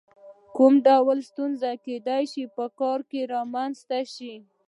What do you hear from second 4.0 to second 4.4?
شي؟